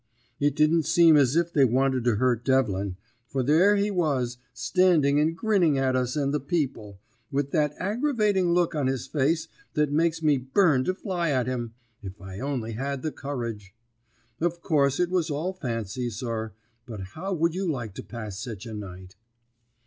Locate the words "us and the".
5.95-6.39